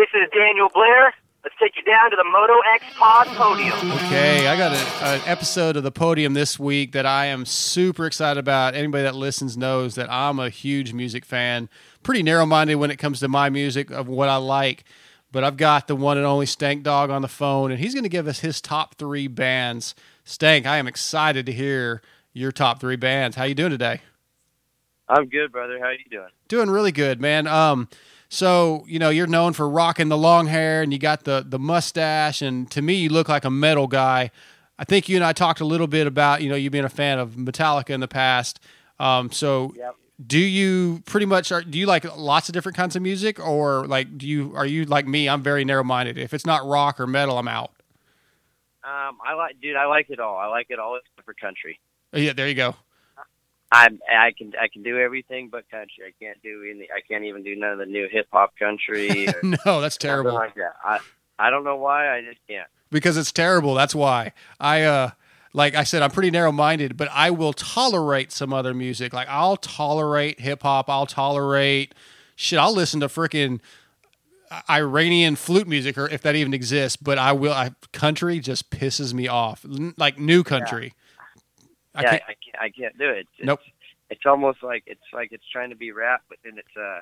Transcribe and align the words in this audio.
This 0.00 0.08
is 0.14 0.30
Daniel 0.32 0.70
Blair. 0.72 1.12
Let's 1.44 1.54
take 1.60 1.76
you 1.76 1.82
down 1.82 2.10
to 2.10 2.16
the 2.16 2.24
Moto 2.24 2.54
X 2.74 2.84
Pod 2.96 3.26
podium. 3.36 3.92
Okay, 4.06 4.48
I 4.48 4.56
got 4.56 4.72
a, 4.72 5.06
an 5.06 5.20
episode 5.26 5.76
of 5.76 5.82
the 5.82 5.90
podium 5.90 6.32
this 6.32 6.58
week 6.58 6.92
that 6.92 7.04
I 7.04 7.26
am 7.26 7.44
super 7.44 8.06
excited 8.06 8.40
about. 8.40 8.74
Anybody 8.74 9.02
that 9.02 9.14
listens 9.14 9.58
knows 9.58 9.96
that 9.96 10.10
I'm 10.10 10.38
a 10.38 10.48
huge 10.48 10.94
music 10.94 11.26
fan, 11.26 11.68
pretty 12.02 12.22
narrow 12.22 12.46
minded 12.46 12.76
when 12.76 12.90
it 12.90 12.96
comes 12.96 13.20
to 13.20 13.28
my 13.28 13.50
music 13.50 13.90
of 13.90 14.08
what 14.08 14.30
I 14.30 14.36
like. 14.36 14.84
But 15.32 15.44
I've 15.44 15.58
got 15.58 15.86
the 15.86 15.96
one 15.96 16.16
and 16.16 16.24
only 16.24 16.46
Stank 16.46 16.82
Dog 16.82 17.10
on 17.10 17.20
the 17.20 17.28
phone, 17.28 17.70
and 17.70 17.78
he's 17.78 17.92
going 17.92 18.04
to 18.04 18.08
give 18.08 18.26
us 18.26 18.40
his 18.40 18.62
top 18.62 18.94
three 18.94 19.28
bands. 19.28 19.94
Stank, 20.24 20.64
I 20.64 20.78
am 20.78 20.88
excited 20.88 21.44
to 21.44 21.52
hear 21.52 22.00
your 22.32 22.52
top 22.52 22.80
three 22.80 22.96
bands. 22.96 23.36
How 23.36 23.44
you 23.44 23.54
doing 23.54 23.72
today? 23.72 24.00
I'm 25.10 25.26
good, 25.26 25.52
brother. 25.52 25.78
How 25.78 25.90
you 25.90 25.98
doing? 26.10 26.30
Doing 26.48 26.70
really 26.70 26.92
good, 26.92 27.20
man. 27.20 27.46
Um, 27.46 27.90
so 28.30 28.84
you 28.88 28.98
know 28.98 29.10
you're 29.10 29.26
known 29.26 29.52
for 29.52 29.68
rocking 29.68 30.08
the 30.08 30.16
long 30.16 30.46
hair 30.46 30.80
and 30.80 30.92
you 30.92 30.98
got 30.98 31.24
the 31.24 31.44
the 31.46 31.58
mustache, 31.58 32.40
and 32.40 32.70
to 32.70 32.80
me 32.80 32.94
you 32.94 33.10
look 33.10 33.28
like 33.28 33.44
a 33.44 33.50
metal 33.50 33.86
guy. 33.86 34.30
I 34.78 34.84
think 34.84 35.10
you 35.10 35.16
and 35.16 35.24
I 35.24 35.34
talked 35.34 35.60
a 35.60 35.66
little 35.66 35.86
bit 35.86 36.06
about 36.06 36.40
you 36.40 36.48
know 36.48 36.54
you 36.56 36.70
being 36.70 36.84
a 36.86 36.88
fan 36.88 37.18
of 37.18 37.32
Metallica 37.32 37.90
in 37.90 38.00
the 38.00 38.08
past. 38.08 38.58
Um, 38.98 39.30
so 39.30 39.74
Yep. 39.76 39.94
do 40.26 40.38
you 40.38 41.02
pretty 41.06 41.26
much 41.26 41.50
are, 41.52 41.62
do 41.62 41.78
you 41.78 41.86
like 41.86 42.04
lots 42.16 42.48
of 42.48 42.52
different 42.54 42.76
kinds 42.76 42.96
of 42.96 43.02
music 43.02 43.38
or 43.38 43.86
like 43.86 44.16
do 44.16 44.26
you 44.26 44.54
are 44.56 44.64
you 44.66 44.84
like 44.86 45.06
me? 45.06 45.28
I'm 45.28 45.42
very 45.42 45.64
narrow 45.64 45.84
minded. 45.84 46.16
If 46.16 46.32
it's 46.32 46.46
not 46.46 46.64
rock 46.66 46.98
or 47.00 47.06
metal, 47.06 47.36
I'm 47.36 47.48
out. 47.48 47.72
Um, 48.82 49.18
I 49.26 49.34
like, 49.34 49.60
dude. 49.60 49.76
I 49.76 49.84
like 49.86 50.08
it 50.08 50.18
all. 50.20 50.36
I 50.36 50.46
like 50.46 50.68
it 50.70 50.78
all 50.78 50.96
except 50.96 51.26
for 51.26 51.34
country. 51.34 51.78
Oh, 52.14 52.18
Yeah, 52.18 52.32
there 52.32 52.48
you 52.48 52.54
go. 52.54 52.74
I'm, 53.72 54.00
I 54.10 54.32
can, 54.36 54.52
I 54.60 54.66
can 54.68 54.82
do 54.82 54.98
everything 54.98 55.48
but 55.48 55.70
country. 55.70 56.04
I 56.06 56.12
can't 56.22 56.42
do 56.42 56.64
any. 56.68 56.88
I 56.94 57.00
can't 57.06 57.24
even 57.24 57.42
do 57.42 57.54
none 57.54 57.72
of 57.72 57.78
the 57.78 57.86
new 57.86 58.08
hip 58.10 58.26
hop 58.32 58.56
country. 58.58 59.28
Or 59.28 59.40
no, 59.64 59.80
that's 59.80 59.96
terrible. 59.96 60.32
Like 60.34 60.54
that. 60.56 60.74
I, 60.84 60.98
I 61.38 61.50
don't 61.50 61.64
know 61.64 61.76
why. 61.76 62.14
I 62.14 62.20
just 62.22 62.40
can't. 62.48 62.68
because 62.90 63.16
it's 63.16 63.32
terrible. 63.32 63.74
That's 63.74 63.94
why 63.94 64.32
I 64.58 64.82
uh 64.82 65.10
like 65.52 65.74
I 65.74 65.84
said 65.84 66.02
I'm 66.02 66.10
pretty 66.10 66.30
narrow 66.30 66.52
minded, 66.52 66.96
but 66.96 67.08
I 67.12 67.30
will 67.30 67.52
tolerate 67.52 68.32
some 68.32 68.52
other 68.52 68.74
music. 68.74 69.12
Like 69.12 69.28
I'll 69.28 69.56
tolerate 69.56 70.40
hip 70.40 70.62
hop. 70.62 70.90
I'll 70.90 71.06
tolerate 71.06 71.94
shit. 72.36 72.58
I'll 72.58 72.74
listen 72.74 72.98
to 73.00 73.06
freaking 73.06 73.60
Iranian 74.68 75.36
flute 75.36 75.68
music, 75.68 75.96
or 75.96 76.08
if 76.08 76.22
that 76.22 76.34
even 76.34 76.52
exists. 76.52 76.96
But 76.96 77.18
I 77.18 77.32
will. 77.32 77.52
I, 77.52 77.70
country 77.92 78.40
just 78.40 78.70
pisses 78.70 79.14
me 79.14 79.28
off. 79.28 79.64
Like 79.96 80.18
new 80.18 80.42
country. 80.42 80.92
I 81.94 82.02
yeah, 82.02 82.10
can't, 82.10 82.22
I 82.22 82.26
can't. 82.26 82.62
I 82.62 82.70
can't 82.70 82.98
do 82.98 83.10
it. 83.10 83.26
It's, 83.38 83.46
Nope. 83.46 83.60
It's 84.10 84.26
almost 84.26 84.62
like 84.62 84.84
it's 84.86 85.00
like 85.12 85.28
it's 85.32 85.44
trying 85.52 85.70
to 85.70 85.76
be 85.76 85.92
rap, 85.92 86.22
but 86.28 86.38
then 86.44 86.54
it's 86.56 86.76
uh, 86.76 87.00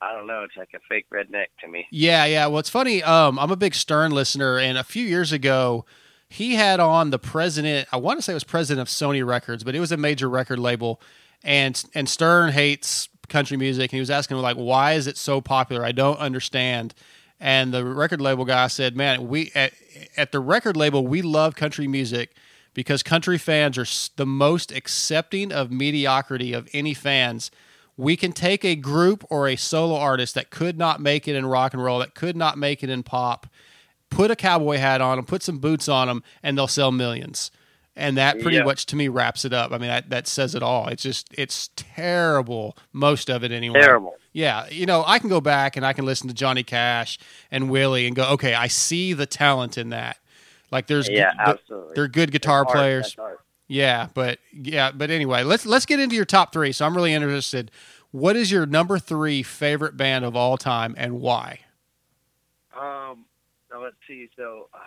I 0.00 0.12
don't 0.12 0.26
know. 0.26 0.44
It's 0.44 0.56
like 0.56 0.70
a 0.74 0.80
fake 0.88 1.06
redneck 1.12 1.46
to 1.62 1.68
me. 1.68 1.86
Yeah, 1.90 2.26
yeah. 2.26 2.46
Well, 2.46 2.58
it's 2.58 2.70
funny. 2.70 3.02
Um, 3.02 3.38
I'm 3.38 3.50
a 3.50 3.56
big 3.56 3.74
Stern 3.74 4.12
listener, 4.12 4.58
and 4.58 4.76
a 4.76 4.84
few 4.84 5.04
years 5.04 5.32
ago, 5.32 5.86
he 6.28 6.54
had 6.54 6.80
on 6.80 7.10
the 7.10 7.18
president. 7.18 7.88
I 7.92 7.96
want 7.96 8.18
to 8.18 8.22
say 8.22 8.32
it 8.32 8.34
was 8.34 8.44
president 8.44 8.82
of 8.82 8.88
Sony 8.88 9.26
Records, 9.26 9.64
but 9.64 9.74
it 9.74 9.80
was 9.80 9.92
a 9.92 9.96
major 9.96 10.28
record 10.28 10.58
label. 10.58 11.00
And 11.42 11.82
and 11.94 12.08
Stern 12.08 12.52
hates 12.52 13.08
country 13.28 13.56
music, 13.56 13.84
and 13.84 13.96
he 13.96 14.00
was 14.00 14.10
asking 14.10 14.36
like, 14.38 14.56
why 14.56 14.92
is 14.92 15.06
it 15.06 15.16
so 15.16 15.40
popular? 15.40 15.84
I 15.84 15.92
don't 15.92 16.18
understand. 16.18 16.94
And 17.40 17.72
the 17.72 17.84
record 17.84 18.20
label 18.20 18.44
guy 18.44 18.66
said, 18.68 18.96
"Man, 18.96 19.28
we 19.28 19.52
at, 19.54 19.72
at 20.16 20.32
the 20.32 20.40
record 20.40 20.76
label 20.76 21.06
we 21.06 21.22
love 21.22 21.54
country 21.54 21.86
music." 21.86 22.34
Because 22.76 23.02
country 23.02 23.38
fans 23.38 23.78
are 23.78 23.86
the 24.16 24.26
most 24.26 24.70
accepting 24.70 25.50
of 25.50 25.70
mediocrity 25.72 26.52
of 26.52 26.68
any 26.74 26.92
fans 26.92 27.50
we 27.96 28.14
can 28.18 28.32
take 28.32 28.62
a 28.66 28.76
group 28.76 29.24
or 29.30 29.48
a 29.48 29.56
solo 29.56 29.96
artist 29.96 30.34
that 30.34 30.50
could 30.50 30.76
not 30.76 31.00
make 31.00 31.26
it 31.26 31.34
in 31.34 31.46
rock 31.46 31.72
and 31.72 31.82
roll, 31.82 32.00
that 32.00 32.14
could 32.14 32.36
not 32.36 32.58
make 32.58 32.82
it 32.84 32.90
in 32.90 33.02
pop, 33.02 33.46
put 34.10 34.30
a 34.30 34.36
cowboy 34.36 34.76
hat 34.76 35.00
on 35.00 35.16
them, 35.16 35.24
put 35.24 35.42
some 35.42 35.56
boots 35.56 35.88
on 35.88 36.06
them, 36.06 36.22
and 36.42 36.58
they'll 36.58 36.68
sell 36.68 36.92
millions. 36.92 37.50
And 37.96 38.18
that 38.18 38.38
pretty 38.42 38.58
Yeah. 38.58 38.64
much 38.64 38.84
to 38.86 38.96
me 38.96 39.08
wraps 39.08 39.46
it 39.46 39.54
up. 39.54 39.72
I 39.72 39.78
mean, 39.78 39.88
that, 39.88 40.10
that 40.10 40.26
says 40.28 40.54
it 40.54 40.62
all. 40.62 40.88
It's 40.88 41.02
just, 41.02 41.28
it's 41.32 41.70
terrible, 41.76 42.76
most 42.92 43.30
of 43.30 43.42
it 43.42 43.50
anyway. 43.50 43.80
Terrible. 43.80 44.14
Yeah. 44.34 44.66
You 44.68 44.84
know, 44.84 45.02
I 45.06 45.18
can 45.18 45.30
go 45.30 45.40
back 45.40 45.78
and 45.78 45.86
I 45.86 45.94
can 45.94 46.04
listen 46.04 46.28
to 46.28 46.34
Johnny 46.34 46.62
Cash 46.62 47.18
and 47.50 47.70
Willie 47.70 48.06
and 48.06 48.14
go, 48.14 48.28
okay, 48.32 48.52
I 48.52 48.66
see 48.66 49.14
the 49.14 49.24
talent 49.24 49.78
in 49.78 49.88
that. 49.88 50.18
Like 50.70 50.86
there's, 50.86 51.08
Yeah, 51.08 51.32
absolutely. 51.38 51.94
they're 51.94 52.08
good 52.08 52.32
guitar 52.32 52.60
Art, 52.60 52.68
players. 52.68 53.16
Yeah, 53.68 54.08
but 54.14 54.38
yeah, 54.52 54.92
but 54.92 55.10
anyway, 55.10 55.42
let's 55.42 55.66
let's 55.66 55.86
get 55.86 55.98
into 55.98 56.14
your 56.14 56.24
top 56.24 56.52
three. 56.52 56.72
So 56.72 56.86
I'm 56.86 56.94
really 56.94 57.12
interested. 57.12 57.70
What 58.12 58.36
is 58.36 58.50
your 58.50 58.64
number 58.64 58.98
three 58.98 59.42
favorite 59.42 59.96
band 59.96 60.24
of 60.24 60.36
all 60.36 60.56
time 60.56 60.94
and 60.96 61.20
why? 61.20 61.60
Um, 62.78 63.24
let's 63.76 63.96
see. 64.06 64.28
So 64.36 64.68
uh, 64.72 64.78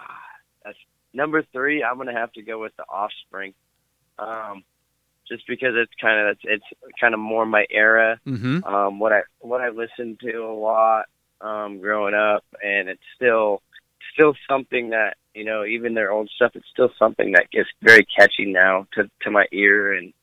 that's 0.63 0.77
number 1.13 1.43
three. 1.51 1.83
I'm 1.83 1.97
gonna 1.97 2.13
have 2.13 2.31
to 2.33 2.41
go 2.41 2.59
with 2.59 2.75
the 2.77 2.83
Offspring, 2.83 3.53
um, 4.17 4.63
just 5.27 5.45
because 5.47 5.73
it's 5.75 5.91
kind 5.99 6.29
of 6.29 6.37
it's, 6.37 6.41
it's 6.43 6.95
kind 6.99 7.13
of 7.13 7.19
more 7.19 7.45
my 7.45 7.65
era. 7.69 8.19
Mm-hmm. 8.25 8.63
Um, 8.63 8.99
what 8.99 9.11
I 9.11 9.21
what 9.39 9.59
I 9.59 9.69
listened 9.69 10.21
to 10.21 10.37
a 10.37 10.53
lot 10.53 11.05
um, 11.41 11.79
growing 11.79 12.13
up, 12.13 12.45
and 12.63 12.87
it's 12.87 13.03
still 13.15 13.61
still 14.13 14.35
something 14.47 14.91
that 14.91 15.17
you 15.39 15.45
know 15.45 15.63
even 15.63 15.93
their 15.93 16.11
old 16.11 16.29
stuff. 16.35 16.51
It's 16.53 16.67
still 16.71 16.89
something 16.99 17.31
that 17.31 17.49
gets 17.49 17.69
very 17.81 18.05
catchy 18.17 18.45
now 18.45 18.85
to 18.93 19.09
to 19.21 19.31
my 19.31 19.45
ear, 19.53 19.93
and 19.93 20.13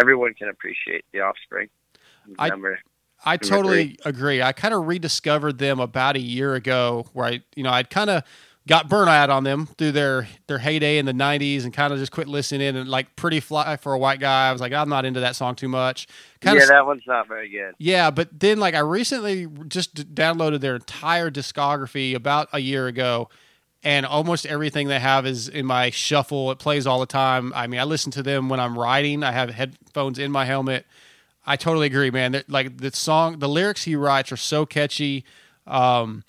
everyone 0.00 0.34
can 0.34 0.48
appreciate 0.48 1.04
the 1.12 1.20
Offspring. 1.20 1.68
I- 2.38 2.48
Number 2.48 2.80
I 3.24 3.36
totally 3.36 3.96
agree. 4.04 4.42
I 4.42 4.52
kind 4.52 4.74
of 4.74 4.86
rediscovered 4.86 5.58
them 5.58 5.80
about 5.80 6.16
a 6.16 6.20
year 6.20 6.54
ago, 6.54 7.06
where 7.12 7.26
I, 7.26 7.42
you 7.56 7.62
know, 7.62 7.70
I'd 7.70 7.88
kind 7.88 8.10
of 8.10 8.22
got 8.66 8.88
burnt 8.88 9.08
out 9.10 9.30
on 9.30 9.44
them 9.44 9.66
through 9.78 9.92
their 9.92 10.28
their 10.46 10.58
heyday 10.58 10.98
in 10.98 11.06
the 11.06 11.12
'90s, 11.12 11.64
and 11.64 11.72
kind 11.72 11.92
of 11.92 11.98
just 11.98 12.12
quit 12.12 12.28
listening. 12.28 12.76
And 12.76 12.88
like 12.88 13.16
"Pretty 13.16 13.40
Fly" 13.40 13.76
for 13.76 13.94
a 13.94 13.98
white 13.98 14.20
guy, 14.20 14.48
I 14.48 14.52
was 14.52 14.60
like, 14.60 14.72
I'm 14.72 14.88
not 14.88 15.04
into 15.04 15.20
that 15.20 15.36
song 15.36 15.54
too 15.54 15.68
much. 15.68 16.06
Kind 16.40 16.56
yeah, 16.56 16.64
of, 16.64 16.68
that 16.68 16.86
one's 16.86 17.02
not 17.06 17.26
very 17.28 17.48
good. 17.48 17.74
Yeah, 17.78 18.10
but 18.10 18.28
then 18.38 18.58
like 18.58 18.74
I 18.74 18.80
recently 18.80 19.46
just 19.68 19.94
d- 19.94 20.04
downloaded 20.04 20.60
their 20.60 20.74
entire 20.74 21.30
discography 21.30 22.14
about 22.14 22.48
a 22.52 22.58
year 22.58 22.86
ago, 22.86 23.30
and 23.84 24.06
almost 24.06 24.46
everything 24.46 24.88
they 24.88 24.98
have 24.98 25.26
is 25.26 25.48
in 25.48 25.66
my 25.66 25.90
shuffle. 25.90 26.50
It 26.50 26.58
plays 26.58 26.86
all 26.86 26.98
the 26.98 27.06
time. 27.06 27.52
I 27.54 27.66
mean, 27.66 27.78
I 27.78 27.84
listen 27.84 28.10
to 28.12 28.22
them 28.22 28.48
when 28.48 28.58
I'm 28.58 28.78
riding. 28.78 29.22
I 29.22 29.32
have 29.32 29.50
headphones 29.50 30.18
in 30.18 30.32
my 30.32 30.46
helmet. 30.46 30.86
I 31.46 31.56
totally 31.56 31.86
agree, 31.86 32.10
man. 32.10 32.32
That 32.32 32.48
like 32.48 32.78
the 32.78 32.90
song, 32.92 33.38
the 33.38 33.48
lyrics 33.48 33.84
he 33.84 33.94
writes 33.94 34.32
are 34.32 34.38
so 34.38 34.64
catchy. 34.64 35.24
Um, 35.66 36.24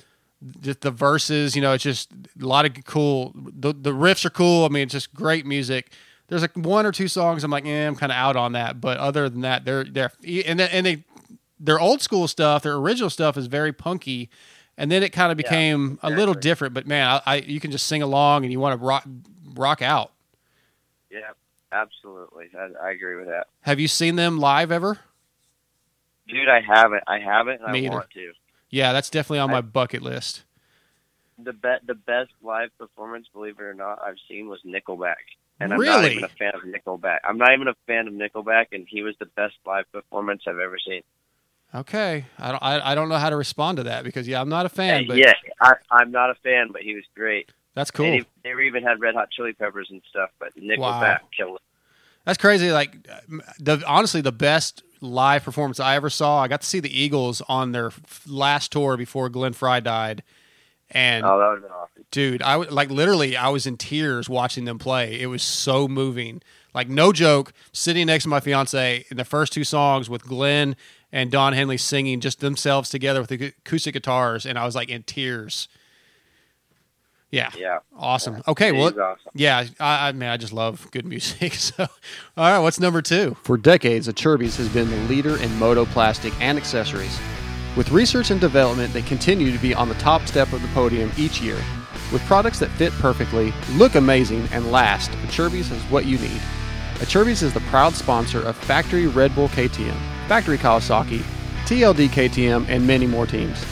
just 0.62 0.82
the 0.82 0.92
verses, 0.92 1.56
you 1.56 1.62
know, 1.62 1.74
it's 1.74 1.84
just 1.84 2.12
a 2.12 2.46
lot 2.46 2.66
of 2.66 2.84
cool. 2.86 3.32
The 3.36 3.74
the 3.74 3.94
riffs 3.94 4.26
are 4.26 4.30
cool. 4.30 4.66
I 4.66 4.68
mean, 4.68 4.84
it's 4.84 4.92
just 4.92 5.14
great 5.14 5.46
music. 5.46 5.92
There's 6.28 6.42
like 6.42 6.56
one 6.56 6.86
or 6.86 6.92
two 6.92 7.08
songs 7.08 7.44
I'm 7.44 7.52
like, 7.52 7.66
eh, 7.66 7.88
I'm 7.88 7.96
kind 7.96 8.12
of 8.12 8.18
out 8.18 8.36
on 8.36 8.52
that. 8.52 8.82
But 8.82 8.98
other 8.98 9.30
than 9.30 9.42
that, 9.42 9.64
they're 9.64 9.86
they're 9.86 10.12
and 10.46 10.60
they, 10.60 10.70
and 10.70 10.86
they 10.86 11.06
their 11.58 11.80
old 11.80 12.02
school 12.02 12.28
stuff, 12.28 12.64
their 12.64 12.76
original 12.76 13.10
stuff 13.10 13.38
is 13.38 13.48
very 13.48 13.72
punky, 13.72 14.30
and 14.78 14.92
then 14.92 15.04
it 15.04 15.12
kind 15.12 15.32
of 15.32 15.40
Yeah, 15.40 15.50
became 15.50 16.00
a 16.04 16.10
little 16.10 16.34
different. 16.34 16.74
But 16.74 16.88
man, 16.88 17.08
I, 17.08 17.22
I 17.26 17.36
you 17.38 17.60
can 17.60 17.72
just 17.72 17.88
sing 17.88 18.02
along 18.02 18.44
and 18.44 18.52
you 18.52 18.60
want 18.60 18.80
to 18.80 18.86
rock 18.86 19.08
rock 19.54 19.82
out. 19.82 20.12
Yeah, 21.10 21.32
absolutely. 21.72 22.50
I, 22.58 22.88
I 22.88 22.92
agree 22.92 23.16
with 23.16 23.28
that. 23.28 23.48
Have 23.62 23.80
you 23.80 23.88
seen 23.88 24.16
them 24.16 24.40
live 24.40 24.72
ever? 24.72 25.00
Dude, 26.28 26.50
I 26.50 26.62
haven't. 26.62 27.04
I 27.08 27.20
haven't. 27.20 27.62
I 27.62 27.76
either. 27.78 27.90
want 27.90 28.10
to. 28.12 28.34
Yeah, 28.70 28.94
that's 28.94 29.10
definitely 29.10 29.40
on 29.40 29.52
my 29.52 29.62
bucket 29.62 30.02
list. 30.02 30.44
The 31.38 31.54
be- 31.54 31.86
the 31.86 31.96
best 31.96 32.32
live 32.42 32.70
performance, 32.78 33.28
believe 33.32 33.60
it 33.60 33.64
or 33.64 33.74
not, 33.74 34.02
I've 34.04 34.16
seen 34.28 34.48
was 34.48 34.60
Nickelback, 34.66 35.16
and 35.60 35.74
I'm 35.74 35.82
not 35.82 36.06
even 36.06 36.24
a 36.24 36.30
fan 36.30 36.54
of 36.56 36.62
Nickelback. 36.62 37.20
I'm 37.24 37.38
not 37.38 37.54
even 37.54 37.68
a 37.68 37.76
fan 37.88 38.08
of 38.08 38.14
Nickelback, 38.14 38.68
and 38.72 38.88
he 38.90 39.04
was 39.04 39.16
the 39.20 39.26
best 39.26 39.54
live 39.66 39.90
performance 39.92 40.44
I've 40.48 40.60
ever 40.60 40.78
seen. 40.86 41.02
Okay, 41.76 42.26
I 42.40 42.52
don't 42.52 42.64
I, 42.64 42.92
I 42.92 42.96
don't 42.96 43.10
know 43.10 43.18
how 43.18 43.30
to 43.30 43.36
respond 43.36 43.78
to 43.78 43.84
that 43.84 44.04
because 44.06 44.28
yeah, 44.28 44.40
I'm 44.40 44.50
not 44.50 44.66
a 44.66 44.70
fan, 44.70 45.06
but 45.08 45.18
yeah, 45.18 45.34
I, 45.60 45.74
I'm 45.92 46.10
not 46.12 46.30
a 46.30 46.36
fan, 46.36 46.70
but 46.72 46.82
he 46.84 46.96
was 46.96 47.04
great. 47.16 47.50
that's 47.74 47.92
cool. 47.92 48.06
He, 48.06 48.24
they 48.44 48.52
even 48.66 48.82
had 48.84 49.02
Red 49.02 49.16
Hot 49.16 49.30
Chili 49.30 49.52
Peppers 49.54 49.88
and 49.92 50.02
stuff, 50.10 50.30
but 50.40 50.56
Nickelback 50.56 50.78
Wow. 50.80 51.20
killed 51.36 51.56
it. 51.58 51.62
That's 52.24 52.38
crazy. 52.38 52.72
Like 52.72 53.06
the 53.60 53.84
honestly, 53.86 54.22
the 54.22 54.32
best 54.32 54.84
live 55.02 55.44
performance 55.44 55.80
I 55.80 55.96
ever 55.96 56.10
saw. 56.10 56.42
I 56.42 56.48
got 56.48 56.62
to 56.62 56.68
see 56.68 56.80
the 56.80 56.98
Eagles 56.98 57.42
on 57.50 57.72
their 57.74 57.92
last 58.26 58.72
tour 58.72 58.96
before 58.96 59.28
Glenn 59.30 59.54
Frey 59.54 59.82
died, 59.82 60.24
and 60.90 61.26
Oh, 61.26 61.38
that 61.38 61.46
would 61.48 61.54
have 61.56 61.64
been 61.64 61.72
awesome. 61.72 62.06
dude, 62.12 62.42
I 62.42 62.54
w- 62.54 62.72
like 62.72 62.90
literally, 62.90 63.36
I 63.36 63.50
was 63.50 63.66
in 63.68 63.76
tears 63.78 64.30
watching 64.30 64.64
them 64.66 64.80
play. 64.80 65.20
It 65.20 65.28
was 65.28 65.44
so 65.44 65.88
moving. 65.90 66.42
Like 66.76 66.90
no 66.90 67.12
joke, 67.14 67.54
sitting 67.72 68.06
next 68.08 68.26
to 68.26 68.30
my 68.30 68.42
fiance 68.42 69.06
in 69.10 69.16
the 69.18 69.24
first 69.26 69.54
two 69.54 69.64
songs 69.64 70.10
with 70.10 70.24
Glenn 70.26 70.76
and 71.12 71.32
Don 71.32 71.54
Henley 71.54 71.78
singing 71.78 72.20
just 72.20 72.42
themselves 72.42 72.90
together 72.90 73.22
with 73.22 73.30
the 73.30 73.54
acoustic 73.66 73.94
guitars, 73.94 74.46
and 74.46 74.60
I 74.60 74.66
was 74.66 74.76
like 74.76 74.90
in 74.90 75.04
tears. 75.04 75.70
Yeah, 77.32 77.50
Yeah. 77.58 77.80
awesome. 77.98 78.42
Okay, 78.48 78.68
He 78.74 78.78
well, 78.78 78.88
awesome. 78.88 79.32
yeah, 79.34 79.66
I, 79.80 80.10
I 80.10 80.12
mean, 80.12 80.30
I 80.30 80.38
just 80.38 80.54
love 80.54 80.88
good 80.92 81.06
music. 81.06 81.54
So, 81.66 81.84
all 82.38 82.52
right, 82.52 82.60
what's 82.60 82.80
number 82.80 83.02
two? 83.02 83.36
For 83.44 83.58
decades, 83.58 84.08
Acerbis 84.08 84.58
has 84.58 84.70
been 84.70 84.90
the 84.90 84.98
leader 85.14 85.38
in 85.42 85.54
moto 85.58 85.86
plastic 85.86 86.34
and 86.42 86.58
accessories. 86.58 87.18
With 87.76 87.92
research 87.92 88.32
and 88.32 88.40
development, 88.40 88.94
they 88.94 89.02
continue 89.02 89.52
to 89.52 89.58
be 89.60 89.74
on 89.74 89.90
the 89.90 89.96
top 89.96 90.28
step 90.28 90.54
of 90.54 90.62
the 90.62 90.68
podium 90.70 91.12
each 91.18 91.42
year. 91.42 91.58
With 92.14 92.22
products 92.24 92.60
that 92.60 92.70
fit 92.72 92.94
perfectly, 92.94 93.54
look 93.72 93.96
amazing, 93.96 94.48
and 94.52 94.72
last, 94.72 95.12
Acerbis 95.28 95.72
is 95.72 95.82
what 95.92 96.06
you 96.06 96.18
need. 96.20 96.42
Acerbis 97.06 97.44
is 97.44 97.54
the 97.54 97.60
proud 97.62 97.94
sponsor 97.94 98.42
of 98.42 98.58
Factory 98.58 99.06
Red 99.06 99.36
Bull 99.36 99.48
KTM, 99.50 99.96
Factory 100.28 100.58
Kawasaki, 100.58 101.20
TLD 101.66 102.08
KTM, 102.08 102.68
and 102.68 102.86
many 102.86 103.06
more 103.06 103.28
teams. 103.28 103.64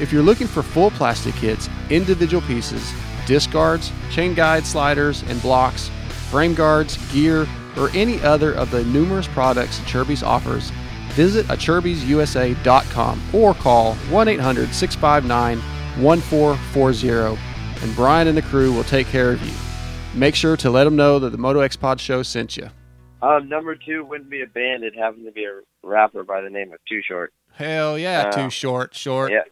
If 0.00 0.12
you're 0.12 0.22
looking 0.22 0.46
for 0.46 0.62
full 0.62 0.92
plastic 0.92 1.34
kits, 1.34 1.68
individual 1.90 2.46
pieces, 2.46 2.92
disc 3.26 3.50
guards, 3.50 3.90
chain 4.12 4.34
guide 4.34 4.64
sliders 4.64 5.24
and 5.24 5.42
blocks, 5.42 5.90
frame 6.30 6.54
guards, 6.54 6.96
gear, 7.12 7.48
or 7.76 7.90
any 7.90 8.22
other 8.22 8.52
of 8.54 8.70
the 8.70 8.84
numerous 8.84 9.26
products 9.26 9.80
Acerbis 9.80 10.24
offers, 10.24 10.70
visit 11.14 11.44
acerbisusa.com 11.46 13.20
or 13.32 13.54
call 13.54 13.94
1 13.96 14.28
800 14.28 14.72
659 14.72 15.58
1440 16.00 17.42
and 17.82 17.96
Brian 17.96 18.28
and 18.28 18.38
the 18.38 18.42
crew 18.42 18.72
will 18.72 18.84
take 18.84 19.08
care 19.08 19.32
of 19.32 19.44
you. 19.44 19.65
Make 20.16 20.34
sure 20.34 20.56
to 20.58 20.70
let 20.70 20.84
them 20.84 20.96
know 20.96 21.18
that 21.18 21.30
the 21.30 21.36
Moto 21.38 21.60
X 21.60 21.76
Pod 21.76 22.00
show 22.00 22.22
sent 22.22 22.56
you. 22.56 22.70
Um, 23.20 23.48
number 23.48 23.74
two 23.74 24.04
wouldn't 24.04 24.30
be 24.30 24.40
a 24.42 24.46
band; 24.46 24.82
it 24.82 24.96
happened 24.96 25.26
to 25.26 25.32
be 25.32 25.44
a 25.44 25.60
rapper 25.82 26.24
by 26.24 26.40
the 26.40 26.48
name 26.48 26.72
of 26.72 26.78
Too 26.88 27.02
Short. 27.06 27.32
Hell 27.52 27.98
yeah, 27.98 28.28
Uh, 28.28 28.32
too 28.32 28.50
short, 28.50 28.94
short. 28.94 29.30
Yeah, 29.32 29.42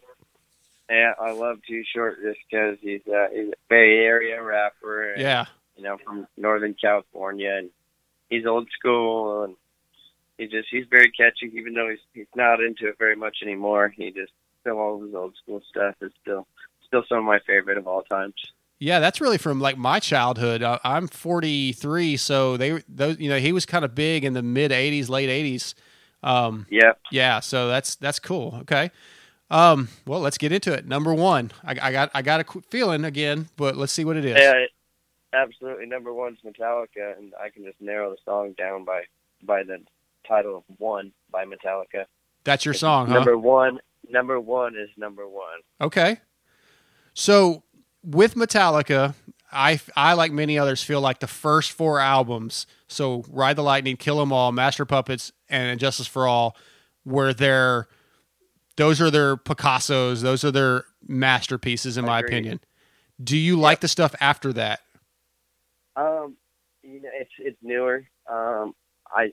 yeah, 0.90 1.12
I 1.20 1.32
love 1.32 1.58
Too 1.68 1.82
Short 1.94 2.18
just 2.22 2.38
because 2.50 2.78
he's 2.80 3.02
uh, 3.06 3.26
he's 3.32 3.48
a 3.48 3.56
Bay 3.68 3.98
Area 4.04 4.42
rapper. 4.42 5.12
and, 5.12 5.20
Yeah. 5.20 5.44
you 5.76 5.82
know, 5.84 5.98
from 5.98 6.26
Northern 6.38 6.74
California, 6.74 7.52
and 7.58 7.70
he's 8.30 8.46
old 8.46 8.68
school, 8.78 9.44
and 9.44 9.56
he 10.38 10.46
just 10.46 10.68
he's 10.70 10.86
very 10.90 11.10
catchy. 11.10 11.50
Even 11.54 11.74
though 11.74 11.90
he's 11.90 12.00
he's 12.14 12.26
not 12.34 12.60
into 12.62 12.88
it 12.88 12.96
very 12.98 13.16
much 13.16 13.38
anymore, 13.42 13.88
he 13.94 14.10
just 14.12 14.32
still 14.62 14.78
all 14.78 15.02
his 15.02 15.14
old 15.14 15.34
school 15.42 15.60
stuff 15.68 15.94
is 16.00 16.12
still 16.22 16.46
still 16.86 17.04
some 17.06 17.18
of 17.18 17.24
my 17.24 17.38
favorite 17.46 17.76
of 17.76 17.86
all 17.86 18.02
times. 18.02 18.34
Yeah, 18.78 19.00
that's 19.00 19.20
really 19.20 19.38
from 19.38 19.60
like 19.60 19.78
my 19.78 20.00
childhood. 20.00 20.62
Uh, 20.62 20.78
I'm 20.84 21.08
43, 21.08 22.16
so 22.16 22.56
they 22.56 22.82
those 22.88 23.18
you 23.18 23.28
know 23.28 23.38
he 23.38 23.52
was 23.52 23.64
kind 23.66 23.84
of 23.84 23.94
big 23.94 24.24
in 24.24 24.32
the 24.34 24.42
mid 24.42 24.70
80s, 24.70 25.08
late 25.08 25.28
80s. 25.28 25.74
Um, 26.22 26.66
Yep. 26.70 26.98
yeah, 27.10 27.40
so 27.40 27.68
that's 27.68 27.94
that's 27.96 28.18
cool. 28.18 28.58
Okay. 28.62 28.90
Um, 29.50 29.88
well, 30.06 30.20
let's 30.20 30.38
get 30.38 30.52
into 30.52 30.72
it. 30.72 30.86
Number 30.86 31.14
one, 31.14 31.52
I, 31.62 31.76
I 31.80 31.92
got 31.92 32.10
I 32.14 32.22
got 32.22 32.40
a 32.40 32.62
feeling 32.70 33.04
again, 33.04 33.48
but 33.56 33.76
let's 33.76 33.92
see 33.92 34.04
what 34.04 34.16
it 34.16 34.24
is. 34.24 34.36
Yeah, 34.36 34.64
absolutely. 35.32 35.86
Number 35.86 36.12
one's 36.12 36.38
Metallica, 36.44 37.16
and 37.16 37.32
I 37.40 37.50
can 37.50 37.64
just 37.64 37.80
narrow 37.80 38.10
the 38.10 38.16
song 38.24 38.54
down 38.56 38.84
by 38.84 39.02
by 39.42 39.62
the 39.62 39.78
title 40.26 40.56
of 40.56 40.64
"One" 40.78 41.12
by 41.30 41.44
Metallica. 41.44 42.06
That's 42.44 42.64
your 42.64 42.74
song, 42.74 43.06
huh? 43.06 43.14
Number 43.14 43.38
one, 43.38 43.78
number 44.08 44.40
one 44.40 44.76
is 44.76 44.88
number 44.96 45.28
one. 45.28 45.60
Okay. 45.80 46.18
So 47.12 47.62
with 48.04 48.34
Metallica, 48.34 49.14
I 49.52 49.80
I 49.96 50.12
like 50.14 50.32
many 50.32 50.58
others 50.58 50.82
feel 50.82 51.00
like 51.00 51.20
the 51.20 51.26
first 51.26 51.72
four 51.72 52.00
albums, 52.00 52.66
so 52.88 53.24
Ride 53.28 53.56
the 53.56 53.62
Lightning, 53.62 53.96
Kill 53.96 54.20
'Em 54.20 54.32
All, 54.32 54.52
Master 54.52 54.84
Puppets, 54.84 55.32
and 55.48 55.78
Justice 55.80 56.06
for 56.06 56.26
All, 56.26 56.56
were 57.04 57.32
their 57.32 57.88
those 58.76 59.00
are 59.00 59.10
their 59.10 59.36
Picassos, 59.36 60.22
those 60.22 60.44
are 60.44 60.50
their 60.50 60.84
masterpieces 61.06 61.96
in 61.96 62.04
my 62.04 62.20
opinion. 62.20 62.60
Do 63.22 63.36
you 63.36 63.56
like 63.56 63.80
the 63.80 63.88
stuff 63.88 64.14
after 64.20 64.52
that? 64.54 64.80
Um, 65.96 66.36
you 66.82 67.00
know, 67.00 67.10
it's 67.14 67.30
it's 67.38 67.58
newer. 67.62 68.04
Um, 68.28 68.74
I, 69.10 69.32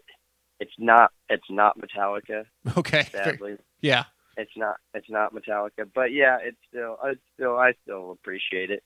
it's 0.60 0.74
not 0.78 1.12
it's 1.30 1.50
not 1.50 1.78
Metallica. 1.80 2.46
Okay. 2.78 3.08
Sadly, 3.12 3.58
Yeah. 3.82 4.04
It's 4.38 4.52
not 4.56 4.78
it's 4.94 5.10
not 5.10 5.34
Metallica. 5.34 5.90
But 5.94 6.12
yeah, 6.12 6.38
it's 6.42 6.58
still 6.70 6.98
I 7.02 7.14
still 7.36 7.58
I 7.58 7.74
still 7.84 8.12
appreciate 8.12 8.72
it. 8.72 8.84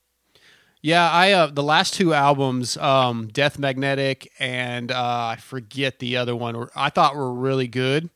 Yeah, 0.82 1.10
I 1.10 1.32
uh 1.32 1.46
the 1.46 1.62
last 1.62 1.94
two 1.94 2.14
albums, 2.14 2.76
um, 2.76 3.28
Death 3.28 3.58
Magnetic 3.58 4.30
and 4.38 4.92
uh 4.92 5.34
I 5.34 5.36
forget 5.36 5.98
the 5.98 6.16
other 6.16 6.36
one 6.36 6.56
were 6.56 6.70
I 6.74 6.90
thought 6.90 7.16
were 7.16 7.32
really 7.32 7.68
good. 7.68 8.10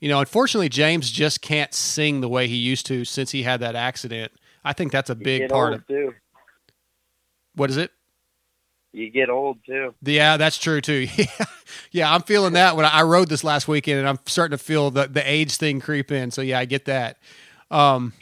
You 0.00 0.08
know, 0.08 0.20
unfortunately 0.20 0.68
James 0.70 1.10
just 1.10 1.42
can't 1.42 1.74
sing 1.74 2.20
the 2.20 2.28
way 2.28 2.48
he 2.48 2.56
used 2.56 2.86
to 2.86 3.04
since 3.04 3.30
he 3.30 3.42
had 3.42 3.60
that 3.60 3.76
accident. 3.76 4.32
I 4.64 4.72
think 4.72 4.92
that's 4.92 5.10
a 5.10 5.14
big 5.14 5.48
part 5.48 5.74
of 5.74 5.86
too. 5.86 6.14
what 7.54 7.70
is 7.70 7.76
it? 7.76 7.90
You 8.92 9.10
get 9.10 9.30
old 9.30 9.58
too. 9.64 9.94
Yeah, 10.02 10.36
that's 10.36 10.58
true 10.58 10.80
too. 10.80 11.06
yeah, 11.92 12.12
I'm 12.12 12.22
feeling 12.22 12.54
that 12.54 12.76
when 12.76 12.84
I 12.84 13.02
rode 13.02 13.28
this 13.28 13.44
last 13.44 13.68
weekend 13.68 14.00
and 14.00 14.08
I'm 14.08 14.18
starting 14.26 14.56
to 14.56 14.62
feel 14.62 14.90
the 14.90 15.06
the 15.06 15.22
age 15.30 15.56
thing 15.56 15.80
creep 15.80 16.10
in. 16.10 16.30
So 16.30 16.42
yeah, 16.42 16.58
I 16.58 16.64
get 16.64 16.86
that. 16.86 17.18
Um 17.70 18.12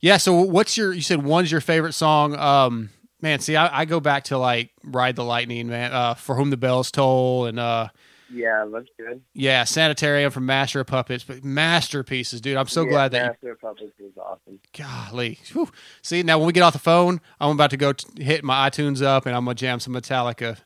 yeah, 0.00 0.16
so 0.16 0.40
what's 0.40 0.76
your 0.76 0.92
you 0.92 1.02
said 1.02 1.22
one's 1.22 1.52
your 1.52 1.60
favorite 1.60 1.92
song? 1.92 2.34
Um 2.36 2.90
man, 3.20 3.40
see 3.40 3.56
I, 3.56 3.80
I 3.80 3.84
go 3.84 4.00
back 4.00 4.24
to 4.24 4.38
like 4.38 4.70
Ride 4.82 5.16
the 5.16 5.24
Lightning, 5.24 5.68
man, 5.68 5.92
uh 5.92 6.14
For 6.14 6.34
Whom 6.34 6.48
the 6.48 6.56
Bells 6.56 6.90
Toll 6.90 7.44
and 7.44 7.60
uh 7.60 7.88
Yeah, 8.32 8.64
looks 8.64 8.90
good. 8.98 9.22
yeah, 9.34 9.62
Sanitarium 9.64 10.32
from 10.32 10.46
Master 10.46 10.80
of 10.80 10.88
Puppets, 10.88 11.22
but 11.22 11.44
masterpieces, 11.44 12.40
dude. 12.40 12.56
I'm 12.56 12.66
so 12.66 12.82
Yeah, 12.82 12.90
glad 12.90 13.12
that 13.12 13.22
you 13.22 13.28
Master 13.30 13.52
of 13.52 13.60
Puppets 13.60 13.92
is 14.00 14.16
awesome. 14.18 14.58
Golly. 14.76 15.38
Whew. 15.52 15.70
See, 16.02 16.22
now 16.24 16.38
when 16.38 16.48
we 16.48 16.52
get 16.52 16.62
off 16.62 16.72
the 16.72 16.80
phone, 16.80 17.20
I'm 17.40 17.50
about 17.52 17.70
to 17.70 17.76
go 17.76 17.92
t- 17.92 18.22
hit 18.24 18.42
my 18.42 18.68
iTunes 18.68 19.00
up 19.02 19.26
and 19.26 19.36
I'm 19.36 19.44
going 19.44 19.56
to 19.56 19.60
jam 19.60 19.78
some 19.78 19.94
Metallica. 19.94 20.58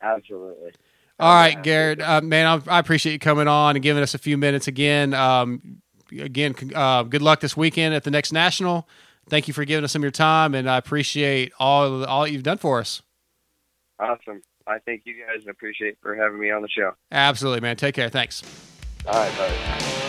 Absolutely. 0.00 0.72
All 1.18 1.34
right, 1.34 1.54
Yeah, 1.56 1.62
Garrett, 1.62 2.00
uh, 2.02 2.20
man, 2.22 2.46
I, 2.68 2.76
I 2.76 2.78
appreciate 2.78 3.12
you 3.14 3.18
coming 3.18 3.48
on 3.48 3.76
and 3.76 3.82
giving 3.82 4.02
us 4.02 4.14
a 4.14 4.18
few 4.18 4.36
minutes 4.36 4.66
again. 4.68 5.14
Um, 5.14 5.80
again, 6.12 6.54
uh, 6.74 7.02
good 7.04 7.22
luck 7.22 7.40
this 7.40 7.56
weekend 7.56 7.94
at 7.94 8.04
the 8.04 8.10
next 8.10 8.32
national. 8.32 8.88
Thank 9.28 9.48
you 9.48 9.54
for 9.54 9.64
giving 9.64 9.84
us 9.84 9.92
some 9.92 10.00
of 10.00 10.04
your 10.04 10.10
time, 10.10 10.54
and 10.54 10.70
I 10.70 10.76
appreciate 10.76 11.52
all 11.58 12.04
all 12.04 12.26
you've 12.28 12.44
done 12.44 12.58
for 12.58 12.78
us. 12.80 13.02
Awesome. 13.98 14.42
I 14.66 14.78
thank 14.78 15.02
you 15.04 15.14
guys 15.14 15.42
and 15.42 15.50
appreciate 15.50 15.98
for 16.02 16.14
having 16.14 16.38
me 16.38 16.50
on 16.50 16.62
the 16.62 16.68
show. 16.68 16.92
Absolutely, 17.12 17.60
man. 17.60 17.76
Take 17.76 17.94
care. 17.94 18.08
Thanks. 18.08 18.42
All 19.06 19.12
right, 19.12 19.36
buddy. 19.36 20.05